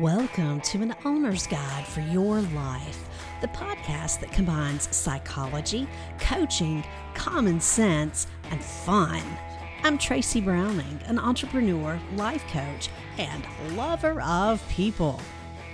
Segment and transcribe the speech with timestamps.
[0.00, 3.06] Welcome to an owner's guide for your life,
[3.42, 5.86] the podcast that combines psychology,
[6.18, 9.20] coaching, common sense, and fun.
[9.82, 12.88] I'm Tracy Browning, an entrepreneur, life coach,
[13.18, 13.44] and
[13.76, 15.20] lover of people.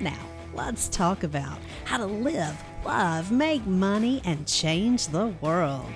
[0.01, 0.19] Now,
[0.55, 5.87] let's talk about how to live, love, make money, and change the world.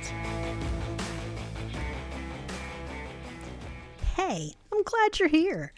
[4.14, 5.72] Hey, I'm glad you're here.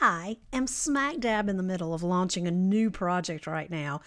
[0.00, 4.00] I am smack dab in the middle of launching a new project right now.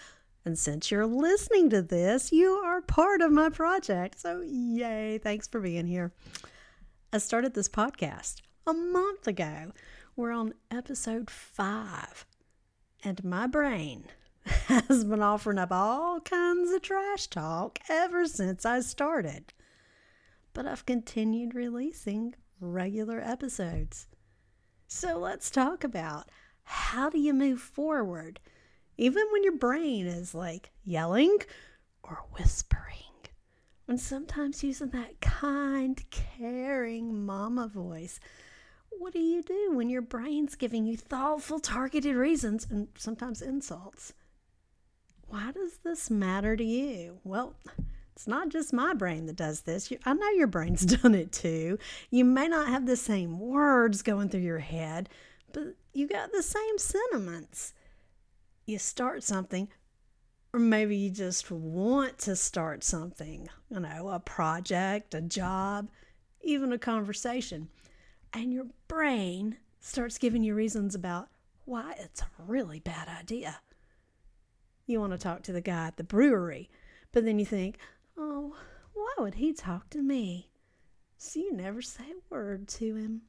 [0.44, 4.20] And since you're listening to this, you are part of my project.
[4.20, 6.12] So, yay, thanks for being here.
[7.12, 9.72] I started this podcast a month ago.
[10.16, 12.26] We're on episode five.
[13.04, 14.04] And my brain
[14.66, 19.52] has been offering up all kinds of trash talk ever since I started.
[20.54, 24.06] But I've continued releasing regular episodes.
[24.94, 26.28] So let's talk about
[26.64, 28.38] how do you move forward,
[28.98, 31.38] even when your brain is like yelling
[32.02, 33.26] or whispering,
[33.88, 38.20] and sometimes using that kind, caring mama voice.
[38.90, 44.12] What do you do when your brain's giving you thoughtful, targeted reasons and sometimes insults?
[45.26, 47.18] Why does this matter to you?
[47.24, 47.56] Well,
[48.14, 49.92] it's not just my brain that does this.
[50.04, 51.78] I know your brain's done it too.
[52.10, 55.08] You may not have the same words going through your head,
[55.52, 57.74] but you got the same sentiments.
[58.66, 59.68] You start something,
[60.52, 65.88] or maybe you just want to start something, you know, a project, a job,
[66.42, 67.68] even a conversation.
[68.32, 71.28] And your brain starts giving you reasons about
[71.64, 73.60] why it's a really bad idea.
[74.86, 76.70] You want to talk to the guy at the brewery,
[77.12, 77.78] but then you think,
[78.24, 78.54] Oh,
[78.94, 80.48] why would he talk to me?
[81.18, 83.22] So you never say a word to him.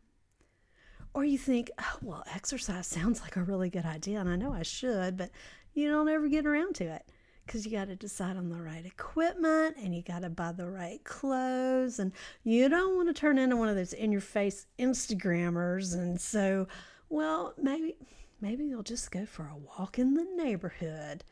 [1.16, 4.54] Or you think, oh, well, exercise sounds like a really good idea, and I know
[4.54, 5.32] I should, but
[5.74, 7.10] you don't ever get around to it
[7.44, 10.70] because you got to decide on the right equipment and you got to buy the
[10.70, 12.12] right clothes, and
[12.44, 15.96] you don't want to turn into one of those in your face Instagrammers.
[15.96, 16.68] And so,
[17.10, 17.96] well, maybe
[18.42, 21.24] maybe you'll just go for a walk in the neighborhood.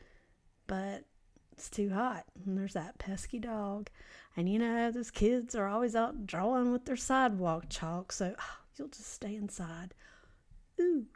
[0.66, 1.04] But
[1.62, 2.24] it's too hot.
[2.44, 3.88] And there's that pesky dog.
[4.36, 8.56] And you know, those kids are always out drawing with their sidewalk chalk, so oh,
[8.76, 9.94] you'll just stay inside.
[10.80, 11.06] Ooh,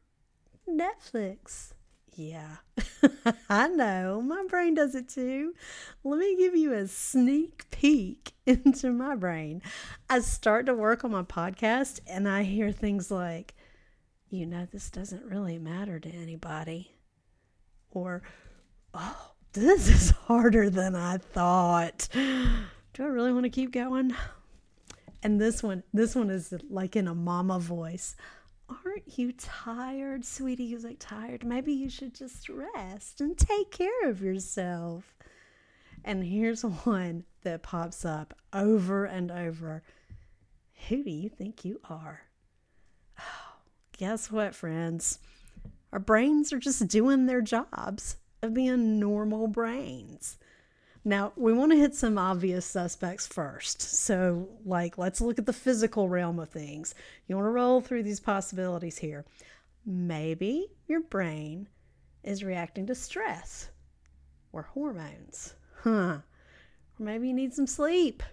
[0.69, 1.73] Netflix.
[2.15, 2.59] Yeah,
[3.51, 4.23] I know.
[4.23, 5.55] My brain does it too.
[6.05, 9.63] Let me give you a sneak peek into my brain.
[10.09, 13.55] I start to work on my podcast and I hear things like,
[14.31, 16.93] you know, this doesn't really matter to anybody.
[17.91, 18.23] Or,
[18.95, 22.09] oh, this is harder than I thought.
[22.12, 24.15] Do I really want to keep going?
[25.22, 28.16] And this one, this one is like in a mama voice.
[28.69, 30.65] Aren't you tired, sweetie?
[30.65, 31.45] You like tired.
[31.45, 35.15] Maybe you should just rest and take care of yourself.
[36.05, 39.83] And here's one that pops up over and over.
[40.89, 42.22] Who do you think you are?
[43.19, 43.56] Oh,
[43.97, 45.19] guess what, friends?
[45.93, 50.39] Our brains are just doing their jobs of being normal brains.
[51.05, 53.81] Now, we want to hit some obvious suspects first.
[53.81, 56.97] So, like, let's look at the physical realm of things.
[57.29, 59.25] You want to roll through these possibilities here.
[59.85, 61.69] Maybe your brain
[62.25, 63.71] is reacting to stress
[64.53, 65.55] or hormones.
[65.83, 66.19] Huh.
[66.99, 68.25] Or maybe you need some sleep,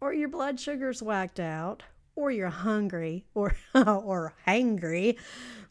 [0.00, 1.82] or your blood sugar's whacked out,
[2.16, 5.18] or you're hungry, or or hangry.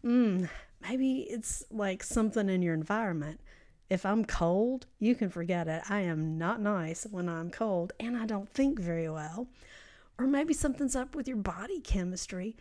[0.06, 0.50] Mm,
[0.81, 3.39] maybe it's like something in your environment.
[3.89, 5.81] If I'm cold, you can forget it.
[5.89, 9.47] I am not nice when I'm cold and I don't think very well.
[10.19, 12.57] Or maybe something's up with your body chemistry,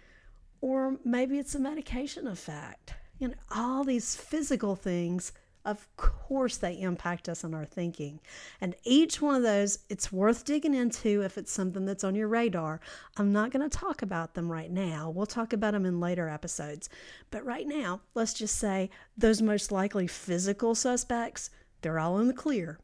[0.60, 2.94] or maybe it's a medication effect.
[3.18, 5.32] You know, all these physical things
[5.66, 8.20] of course they impact us in our thinking.
[8.60, 12.28] And each one of those, it's worth digging into if it's something that's on your
[12.28, 12.80] radar.
[13.16, 15.10] I'm not going to talk about them right now.
[15.10, 16.88] We'll talk about them in later episodes.
[17.32, 21.50] But right now, let's just say those most likely physical suspects,
[21.82, 22.78] they're all in the clear.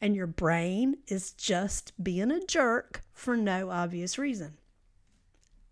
[0.00, 4.56] And your brain is just being a jerk for no obvious reason.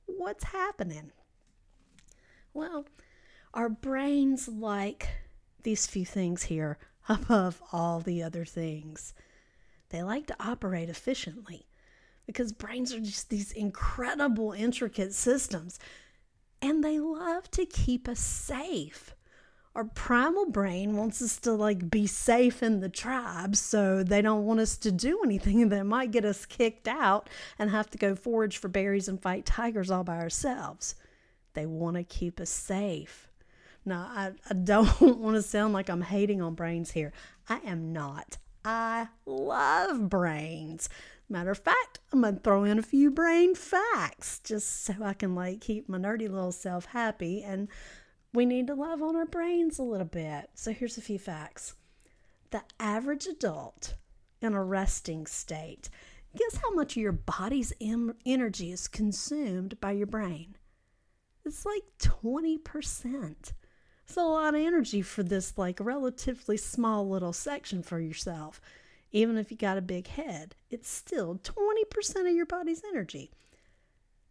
[0.04, 1.10] What's happening?
[2.52, 2.84] Well,
[3.54, 5.08] our brains like
[5.62, 6.78] these few things here
[7.08, 9.14] above all the other things.
[9.90, 11.66] They like to operate efficiently
[12.26, 15.80] because brains are just these incredible, intricate systems
[16.62, 19.14] and they love to keep us safe.
[19.74, 24.44] Our primal brain wants us to like be safe in the tribe, so they don't
[24.44, 27.28] want us to do anything that might get us kicked out
[27.58, 30.96] and have to go forage for berries and fight tigers all by ourselves.
[31.54, 33.29] They want to keep us safe.
[33.84, 37.12] Now, I, I don't want to sound like I'm hating on brains here.
[37.48, 38.38] I am not.
[38.64, 40.88] I love brains.
[41.28, 45.34] Matter of fact, I'm gonna throw in a few brain facts just so I can
[45.34, 47.42] like keep my nerdy little self happy.
[47.42, 47.68] And
[48.34, 50.50] we need to love on our brains a little bit.
[50.54, 51.74] So here's a few facts.
[52.50, 53.94] The average adult
[54.42, 55.88] in a resting state,
[56.36, 60.56] guess how much of your body's em- energy is consumed by your brain?
[61.44, 63.52] It's like 20%.
[64.10, 68.60] It's a lot of energy for this like relatively small little section for yourself.
[69.12, 73.30] Even if you got a big head, it's still 20% of your body's energy.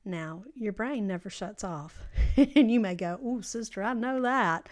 [0.03, 1.97] Now, your brain never shuts off.
[2.35, 4.67] and you may go, Oh, sister, I know that.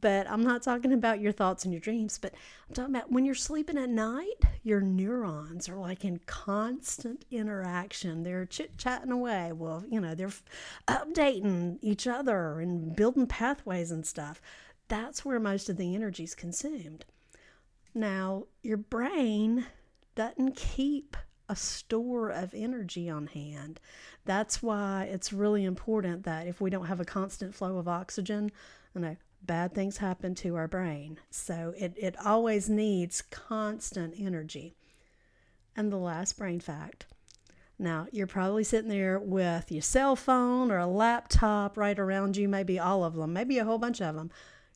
[0.00, 2.34] But I'm not talking about your thoughts and your dreams, but
[2.68, 8.22] I'm talking about when you're sleeping at night, your neurons are like in constant interaction.
[8.22, 9.52] They're chit chatting away.
[9.52, 10.30] Well, you know, they're
[10.86, 14.40] updating each other and building pathways and stuff.
[14.88, 17.04] That's where most of the energy is consumed.
[17.94, 19.66] Now, your brain
[20.14, 21.16] doesn't keep
[21.48, 23.80] a store of energy on hand.
[24.24, 28.52] That's why it's really important that if we don't have a constant flow of oxygen,
[28.94, 31.18] you know, bad things happen to our brain.
[31.30, 34.76] So it, it always needs constant energy.
[35.76, 37.06] And the last brain fact.
[37.78, 42.48] Now, you're probably sitting there with your cell phone or a laptop right around you,
[42.48, 44.30] maybe all of them, maybe a whole bunch of them.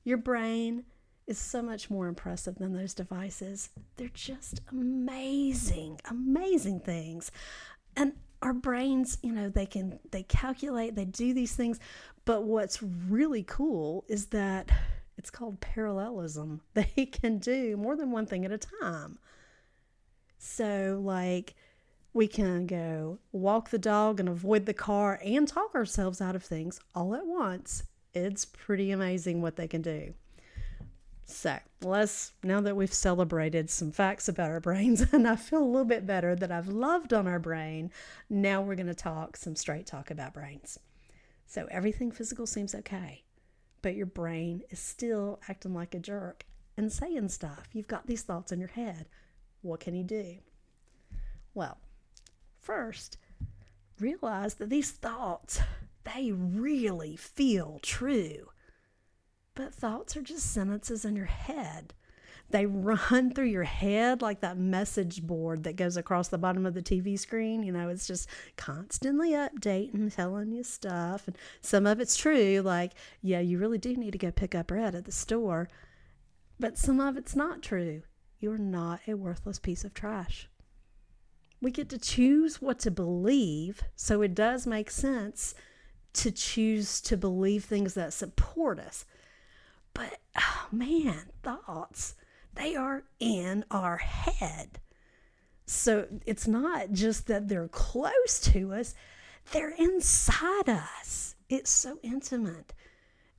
[0.05, 0.85] Your brain
[1.27, 3.71] is so much more impressive than those devices.
[3.97, 7.33] They're just amazing, amazing things.
[7.97, 11.79] And our brains, you know, they can they calculate, they do these things,
[12.25, 14.71] but what's really cool is that
[15.17, 16.61] it's called parallelism.
[16.75, 19.19] They can do more than one thing at a time.
[20.39, 21.55] So like
[22.13, 26.43] we can go walk the dog and avoid the car and talk ourselves out of
[26.43, 27.85] things all at once.
[28.15, 30.15] It's pretty amazing what they can do.
[31.25, 35.65] So let's, now that we've celebrated some facts about our brains and I feel a
[35.65, 37.91] little bit better that I've loved on our brain,
[38.29, 40.79] now we're going to talk some straight talk about brains.
[41.53, 43.25] So everything physical seems okay,
[43.83, 46.47] but your brain is still acting like a jerk
[46.79, 47.69] and saying stuff.
[47.75, 49.07] You've got these thoughts in your head.
[49.61, 50.37] What can you do?
[51.53, 51.77] Well,
[52.59, 53.19] first,
[54.01, 55.61] realize that these thoughts,
[56.05, 58.49] they really feel true.
[59.55, 61.93] But thoughts are just sentences in your head.
[62.53, 66.75] They run through your head like that message board that goes across the bottom of
[66.75, 67.63] the TV screen.
[67.63, 71.27] You know, it's just constantly updating, telling you stuff.
[71.27, 74.67] And some of it's true, like, yeah, you really do need to go pick up
[74.69, 75.69] bread at the store.
[76.61, 78.03] But some of it's not true.
[78.39, 80.49] You're not a worthless piece of trash.
[81.63, 85.55] We get to choose what to believe, so it does make sense
[86.15, 89.07] to choose to believe things that support us.
[89.95, 92.17] But oh man, thoughts,
[92.55, 94.81] they are in our head.
[95.67, 98.95] So it's not just that they're close to us,
[99.53, 101.35] they're inside us.
[101.49, 102.75] It's so intimate.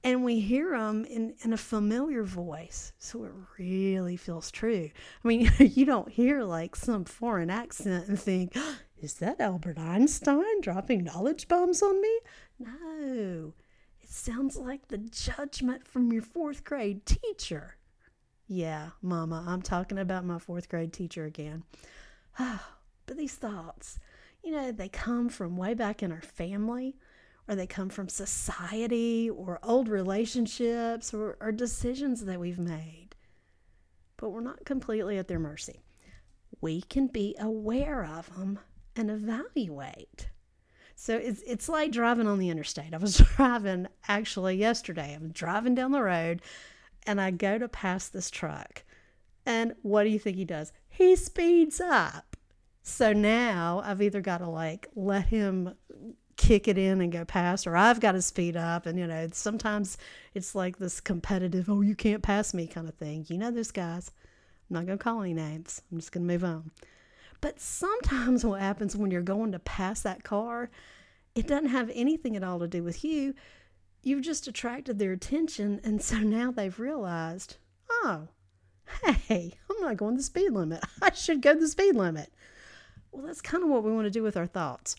[0.03, 2.91] And we hear them in, in a familiar voice.
[2.97, 4.89] So it really feels true.
[5.23, 8.55] I mean, you don't hear like some foreign accent and think,
[9.01, 12.19] is that Albert Einstein dropping knowledge bombs on me?
[12.59, 13.53] No,
[14.01, 17.77] it sounds like the judgment from your fourth grade teacher.
[18.47, 21.63] Yeah, Mama, I'm talking about my fourth grade teacher again.
[22.37, 23.99] but these thoughts,
[24.43, 26.95] you know, they come from way back in our family,
[27.47, 33.09] or they come from society, or old relationships, or, or decisions that we've made.
[34.17, 35.81] But we're not completely at their mercy.
[36.61, 38.59] We can be aware of them
[38.95, 40.29] and evaluate.
[40.95, 42.93] So it's it's like driving on the interstate.
[42.93, 45.13] I was driving actually yesterday.
[45.13, 46.41] I'm driving down the road
[47.05, 48.83] and I go to pass this truck.
[49.45, 50.71] And what do you think he does?
[50.89, 52.37] He speeds up.
[52.81, 55.73] So now I've either got to like let him
[56.35, 59.29] kick it in and go past or I've got to speed up and you know
[59.31, 59.99] sometimes
[60.33, 63.25] it's like this competitive oh you can't pass me kind of thing.
[63.29, 64.11] You know those guys.
[64.69, 65.81] I'm not going to call any names.
[65.91, 66.71] I'm just going to move on.
[67.41, 70.69] But sometimes what happens when you're going to pass that car,
[71.35, 73.33] it doesn't have anything at all to do with you.
[74.03, 77.57] You've just attracted their attention, and so now they've realized,
[77.89, 78.27] oh,
[79.27, 80.83] hey, I'm not going the speed limit.
[81.01, 82.31] I should go the speed limit.
[83.11, 84.95] Well, that's kind of what we want to do with our thoughts.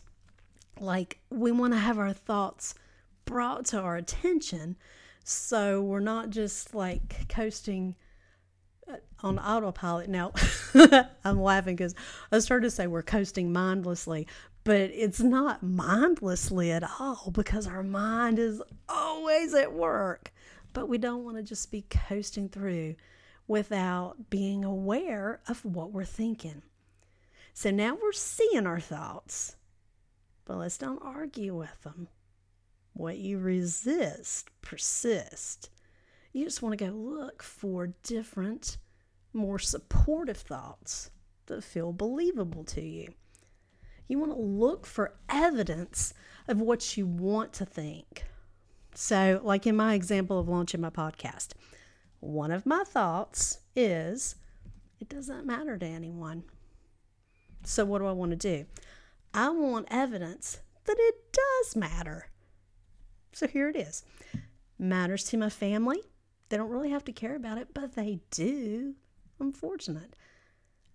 [0.81, 2.75] Like, we want to have our thoughts
[3.27, 4.77] brought to our attention
[5.25, 7.97] so we're not just like coasting
[8.87, 10.09] uh, on autopilot.
[10.09, 10.33] Now,
[11.25, 11.95] I'm laughing because
[12.31, 14.27] I started to say we're coasting mindlessly,
[14.65, 20.33] but it's not mindlessly at all because our mind is always at work.
[20.73, 22.97] but we don't want to just be coasting through
[23.47, 26.63] without being aware of what we're thinking.
[27.53, 29.57] So now we're seeing our thoughts,
[30.45, 32.09] but let's don't argue with them.
[32.93, 35.71] What you resist persist.
[36.33, 38.79] You just want to go look for different,
[39.33, 41.11] more supportive thoughts
[41.47, 43.15] that feel believable to you.
[44.09, 46.15] You want to look for evidence
[46.47, 48.25] of what you want to think.
[48.95, 51.53] So, like in my example of launching my podcast,
[52.21, 54.37] one of my thoughts is
[55.01, 56.45] it doesn't matter to anyone.
[57.65, 58.67] So, what do I want to do?
[59.33, 62.31] I want evidence that it does matter.
[63.33, 64.05] So, here it is
[64.79, 66.01] matters to my family.
[66.49, 68.95] They don't really have to care about it, but they do.
[69.41, 70.15] I'm fortunate.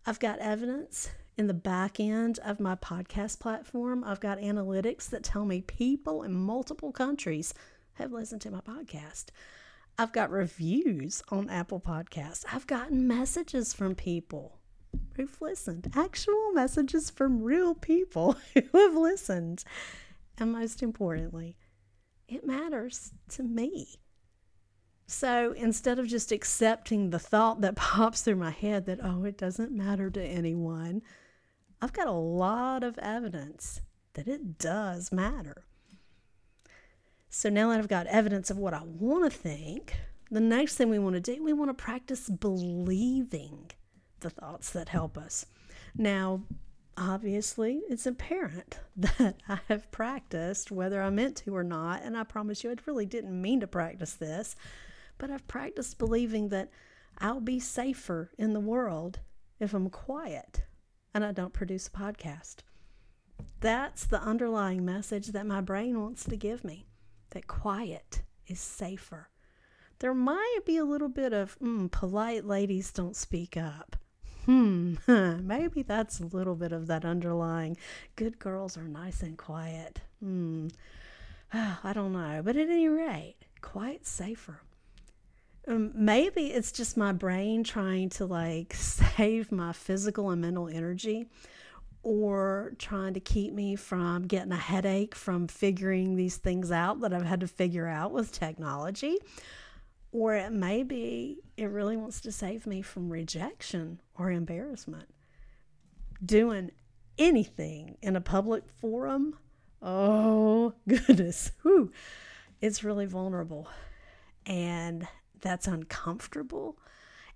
[0.06, 1.10] I've got evidence
[1.40, 4.04] in the back end of my podcast platform.
[4.04, 7.54] I've got analytics that tell me people in multiple countries
[7.94, 9.28] have listened to my podcast.
[9.98, 12.44] I've got reviews on Apple Podcasts.
[12.52, 14.60] I've gotten messages from people
[15.16, 19.64] who've listened, actual messages from real people who have listened.
[20.38, 21.56] And most importantly,
[22.28, 23.96] it matters to me.
[25.08, 29.38] So instead of just accepting the thought that pops through my head that, oh, it
[29.38, 31.02] doesn't matter to anyone,
[31.82, 33.82] I've got a lot of evidence
[34.14, 35.64] that it does matter.
[37.30, 39.96] So now that I've got evidence of what I want to think,
[40.30, 43.72] the next thing we want to do, we want to practice believing
[44.20, 45.46] the thoughts that help us.
[45.96, 46.42] Now,
[46.98, 52.24] obviously, it's apparent that I have practiced, whether I meant to or not, and I
[52.24, 54.56] promise you, I really didn't mean to practice this,
[55.18, 56.72] but I've practiced believing that
[57.20, 59.20] I'll be safer in the world
[59.60, 60.64] if I'm quiet
[61.14, 62.58] and I don't produce a podcast.
[63.62, 66.88] That's the underlying message that my brain wants to give me
[67.32, 69.30] that quiet is safer.
[70.00, 73.98] There might be a little bit of mm, polite ladies don't speak up.
[74.46, 77.78] Hmm, maybe that's a little bit of that underlying
[78.16, 80.02] good girls are nice and quiet.
[80.22, 80.70] Hmm,
[81.54, 82.42] I don't know.
[82.44, 84.62] But at any rate, quiet safer.
[85.68, 91.28] Um, maybe it's just my brain trying to like save my physical and mental energy
[92.02, 97.14] or trying to keep me from getting a headache from figuring these things out that
[97.14, 99.18] I've had to figure out with technology.
[100.12, 105.10] Or it may be it really wants to save me from rejection or embarrassment.
[106.26, 106.72] Doing
[107.18, 109.38] anything in a public forum,
[109.82, 111.92] oh goodness, whew,
[112.62, 113.68] it's really vulnerable.
[114.46, 115.08] And
[115.42, 116.78] that's uncomfortable.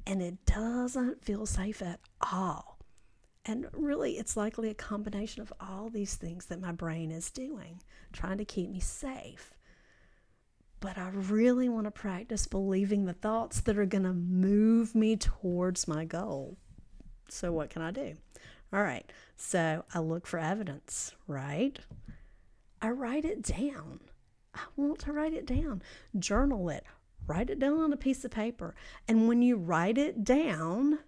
[0.05, 2.79] And it doesn't feel safe at all.
[3.45, 7.81] And really, it's likely a combination of all these things that my brain is doing,
[8.13, 9.53] trying to keep me safe.
[10.79, 15.15] But I really want to practice believing the thoughts that are going to move me
[15.15, 16.57] towards my goal.
[17.29, 18.17] So, what can I do?
[18.73, 21.77] All right, so I look for evidence, right?
[22.81, 23.99] I write it down.
[24.53, 25.81] I want to write it down,
[26.17, 26.83] journal it,
[27.27, 28.75] write it down on a piece of paper.
[29.07, 30.99] And when you write it down,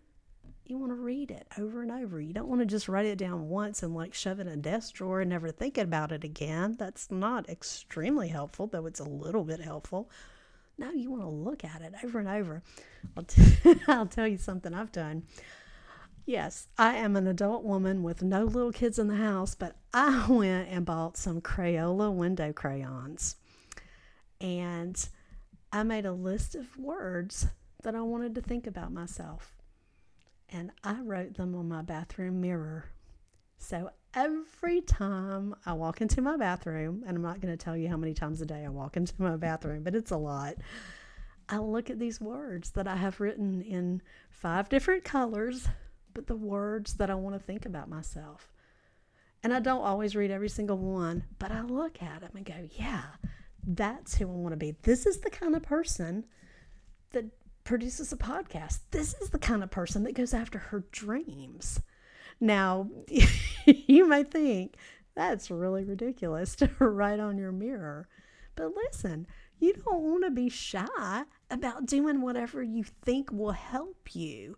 [0.66, 2.20] you want to read it over and over.
[2.20, 4.58] You don't want to just write it down once and like shove it in a
[4.58, 6.76] desk drawer and never think about it again.
[6.80, 10.10] That's not extremely helpful, though it's a little bit helpful.
[10.78, 12.64] No, you want to look at it over and over.
[13.16, 15.24] I'll, t- I'll tell you something I've done.
[16.26, 20.26] Yes, I am an adult woman with no little kids in the house, but I
[20.30, 23.36] went and bought some Crayola window crayons.
[25.76, 27.48] I made a list of words
[27.84, 29.58] that I wanted to think about myself
[30.48, 32.86] and I wrote them on my bathroom mirror.
[33.58, 37.90] So every time I walk into my bathroom, and I'm not going to tell you
[37.90, 40.56] how many times a day I walk into my bathroom, but it's a lot.
[41.50, 45.68] I look at these words that I have written in five different colors,
[46.14, 48.50] but the words that I want to think about myself.
[49.44, 52.70] And I don't always read every single one, but I look at them and go,
[52.78, 53.04] yeah,
[53.66, 54.76] that's who I want to be.
[54.84, 56.26] This is the kind of person
[57.12, 57.26] that
[57.64, 58.80] produces a podcast.
[58.92, 61.82] This is the kind of person that goes after her dreams.
[62.40, 62.90] Now,
[63.66, 64.76] you might think
[65.16, 68.08] that's really ridiculous to write on your mirror.
[68.56, 69.28] But listen,
[69.60, 74.58] you don't want to be shy about doing whatever you think will help you.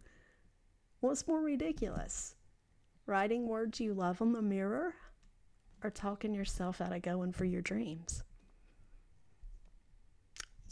[0.99, 2.35] What's more ridiculous?
[3.05, 4.95] Writing words you love on the mirror
[5.83, 8.23] or talking yourself out of going for your dreams?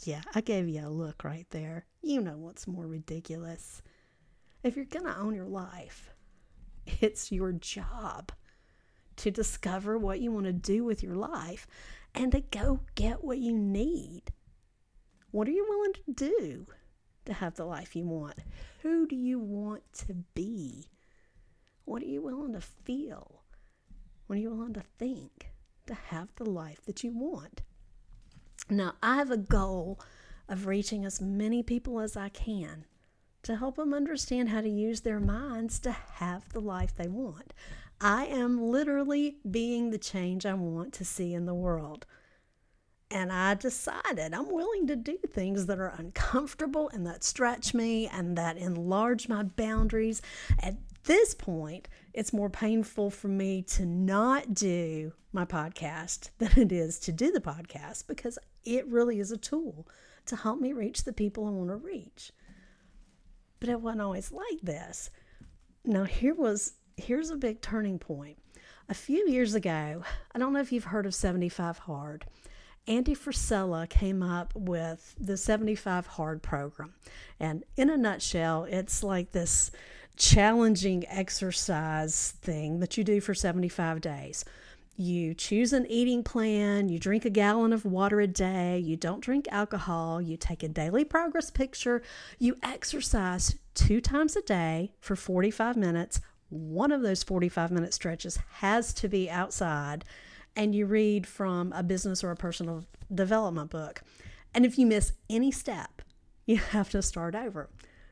[0.04, 1.86] Yeah, I gave you a look right there.
[2.02, 3.82] You know what's more ridiculous.
[4.62, 6.10] If you're going to own your life,
[7.00, 8.32] it's your job
[9.16, 11.66] to discover what you want to do with your life
[12.14, 14.32] and to go get what you need.
[15.30, 16.66] What are you willing to do
[17.24, 18.38] to have the life you want?
[18.82, 20.86] Who do you want to be?
[21.84, 23.42] What are you willing to feel?
[24.26, 25.52] What are you willing to think
[25.86, 27.62] to have the life that you want?
[28.68, 30.00] Now, I have a goal
[30.48, 32.84] of reaching as many people as I can
[33.42, 37.54] to help them understand how to use their minds to have the life they want.
[38.00, 42.06] I am literally being the change I want to see in the world.
[43.10, 48.08] And I decided I'm willing to do things that are uncomfortable and that stretch me
[48.08, 50.20] and that enlarge my boundaries.
[50.60, 56.72] At this point, it's more painful for me to not do my podcast than it
[56.72, 59.86] is to do the podcast because it really is a tool
[60.24, 62.32] to help me reach the people I want to reach.
[63.60, 65.10] But it wasn't always like this.
[65.84, 68.38] Now, here was here's a big turning point.
[68.88, 70.02] A few years ago,
[70.34, 72.24] I don't know if you've heard of 75 Hard.
[72.88, 76.94] Andy Frisella came up with the 75 Hard program.
[77.38, 79.70] And in a nutshell, it's like this
[80.16, 84.44] challenging exercise thing that you do for 75 days.
[84.96, 89.20] You choose an eating plan, you drink a gallon of water a day, you don't
[89.20, 92.02] drink alcohol, you take a daily progress picture,
[92.38, 96.20] you exercise two times a day for 45 minutes.
[96.48, 100.04] One of those 45 minute stretches has to be outside
[100.56, 104.02] and you read from a business or a personal development book.
[104.54, 106.02] And if you miss any step,
[106.46, 107.68] you have to start over.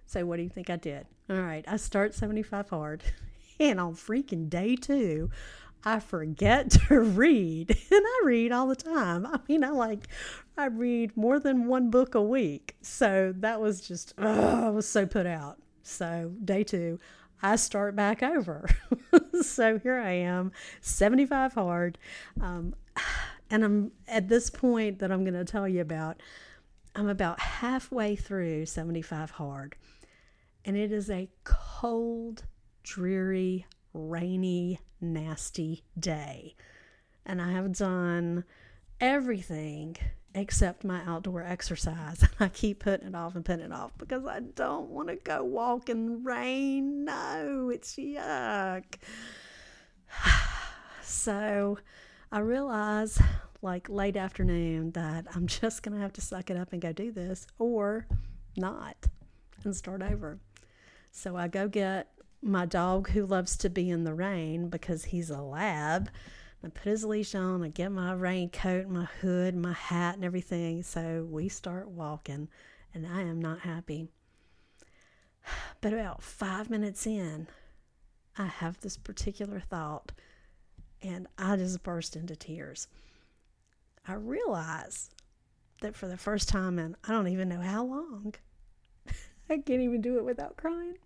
[0.07, 1.07] So, what do you think I did?
[1.31, 3.03] All right, I start 75 hard,
[3.61, 5.31] and on freaking day two,
[5.85, 9.27] I forget to read, and I read all the time.
[9.27, 10.09] I mean, I like,
[10.57, 12.77] I read more than one book a week.
[12.81, 15.59] So that was just, I was so put out.
[15.83, 16.99] So, day two,
[17.43, 18.69] I start back over.
[19.43, 21.99] so here I am, 75 hard.
[22.41, 22.75] Um,
[23.51, 26.23] and I'm at this point that I'm going to tell you about,
[26.97, 29.77] I'm about halfway through 75 hard.
[30.65, 32.45] And it is a cold,
[32.83, 36.55] dreary, rainy, nasty day.
[37.27, 38.45] And I have done
[39.01, 39.97] everything
[40.35, 42.25] except my outdoor exercise.
[42.41, 45.45] I keep putting it off and putting it off because I don't want to go
[45.45, 47.05] walk in rain.
[47.05, 48.85] No, it's yuck.
[51.03, 51.79] so
[52.33, 53.21] I realize,
[53.65, 56.93] like late afternoon, that I'm just going to have to suck it up and go
[56.93, 58.07] do this or
[58.57, 59.09] not
[59.65, 60.39] and start over.
[61.11, 62.09] So I go get
[62.43, 66.11] my dog who loves to be in the rain because he's a lab
[66.65, 70.83] I put his leash on, I get my raincoat, my hood, my hat, and everything.
[70.83, 72.49] So we start walking,
[72.95, 74.09] and I am not happy.
[75.83, 77.49] But about five minutes in,
[78.39, 80.13] I have this particular thought,
[81.03, 82.89] and I just burst into tears.
[84.07, 85.11] I realize
[85.81, 88.35] that for the first time in I don't even know how long,
[89.51, 90.97] I can't even do it without crying.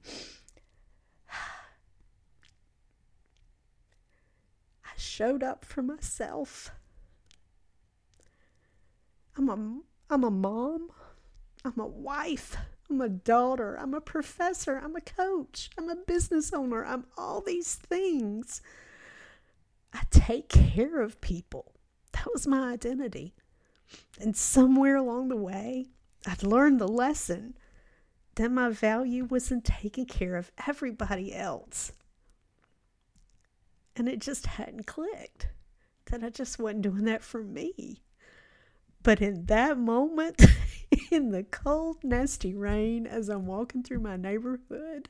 [4.84, 6.70] I showed up for myself.
[9.36, 10.90] I'm a, I'm a mom.
[11.64, 12.56] I'm a wife.
[12.90, 13.76] I'm a daughter.
[13.76, 14.80] I'm a professor.
[14.82, 15.70] I'm a coach.
[15.78, 16.84] I'm a business owner.
[16.84, 18.60] I'm all these things.
[19.92, 21.72] I take care of people.
[22.18, 23.34] That was my identity.
[24.20, 25.86] And somewhere along the way,
[26.26, 27.56] I'd learned the lesson
[28.34, 31.92] that my value wasn't taking care of everybody else.
[33.94, 35.48] And it just hadn't clicked
[36.06, 38.02] that I just wasn't doing that for me.
[39.04, 40.44] But in that moment,
[41.12, 45.08] in the cold, nasty rain, as I'm walking through my neighborhood,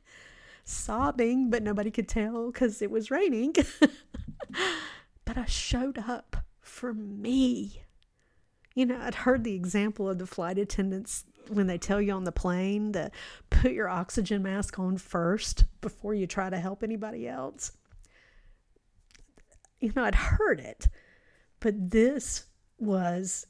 [0.65, 3.55] sobbing, but nobody could tell because it was raining,
[5.25, 6.37] but I showed up
[6.79, 7.83] for me.
[8.75, 12.25] You know, I'd heard the example of the flight attendants when they tell you on
[12.25, 13.11] the plane to
[13.51, 17.73] put your oxygen mask on first before you try to help anybody else
[19.81, 20.89] you know, I'd heard it,
[21.61, 22.47] but this
[22.79, 23.47] was,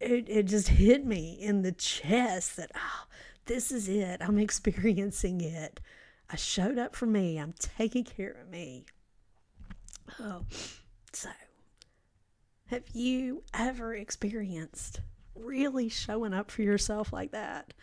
[0.00, 3.06] it, it just hit me in the chest that, oh,
[3.46, 4.20] this is it.
[4.20, 5.80] I'm experiencing it.
[6.30, 7.38] I showed up for me.
[7.38, 8.86] I'm taking care of me.
[10.20, 10.42] Oh,
[11.12, 11.28] so
[12.72, 15.02] have you ever experienced
[15.34, 17.74] really showing up for yourself like that?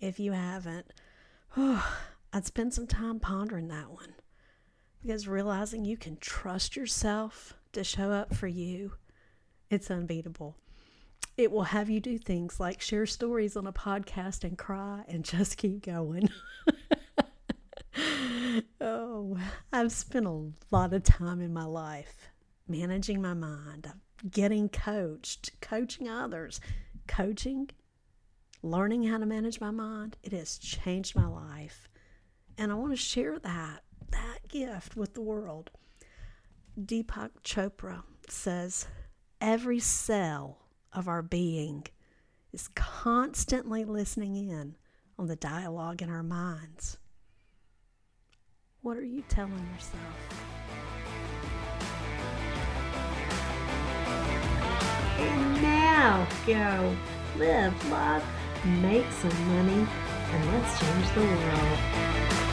[0.00, 0.90] If you haven't,
[1.54, 1.86] oh,
[2.32, 4.14] I'd spend some time pondering that one
[5.02, 8.92] because realizing you can trust yourself to show up for you,
[9.68, 10.56] it's unbeatable.
[11.36, 15.24] It will have you do things like share stories on a podcast and cry and
[15.26, 16.30] just keep going.
[18.80, 19.36] oh,
[19.74, 22.30] I've spent a lot of time in my life
[22.66, 23.92] managing my mind,
[24.30, 26.60] getting coached, coaching others,
[27.06, 27.70] coaching
[28.62, 31.88] learning how to manage my mind, it has changed my life.
[32.58, 35.70] And I want to share that, that gift with the world.
[36.78, 38.86] Deepak Chopra says,
[39.40, 40.58] every cell
[40.92, 41.86] of our being
[42.52, 44.76] is constantly listening in
[45.18, 46.98] on the dialogue in our minds.
[48.82, 50.55] What are you telling yourself?
[55.18, 56.96] And now go
[57.36, 58.24] live, love,
[58.64, 59.86] make some money,
[60.32, 62.45] and let's change the world.